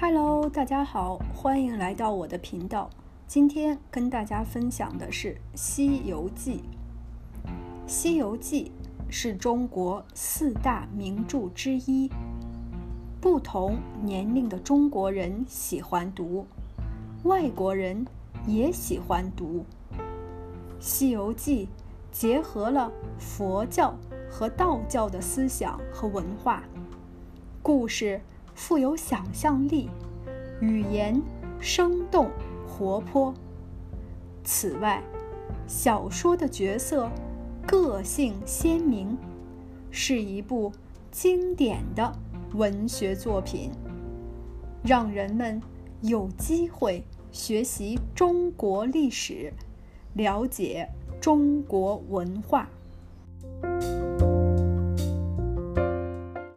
[0.00, 2.88] Hello，大家好，欢迎来到我的频道。
[3.26, 6.62] 今天跟大家分享的是《西游记》。
[7.84, 8.70] 《西游记》
[9.12, 12.08] 是中国四大名著之一，
[13.20, 16.46] 不同年龄的中国人喜欢读，
[17.24, 18.06] 外国人
[18.46, 19.64] 也喜欢读。
[20.78, 21.66] 《西游记》
[22.16, 23.92] 结合了佛教
[24.30, 26.62] 和道教的思想和文化，
[27.60, 28.20] 故事。
[28.58, 29.88] 富有想象力，
[30.60, 31.22] 语言
[31.60, 32.28] 生动
[32.66, 33.32] 活泼。
[34.42, 35.00] 此外，
[35.68, 37.08] 小说的角色
[37.64, 39.16] 个性鲜明，
[39.92, 40.72] 是一部
[41.12, 42.12] 经典的
[42.54, 43.70] 文学作品，
[44.82, 45.62] 让人们
[46.00, 49.52] 有机会学习中国历史，
[50.14, 50.88] 了解
[51.20, 52.68] 中国文化。